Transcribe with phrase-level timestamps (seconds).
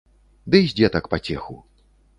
[0.55, 1.61] Ды з дзетак пацеху.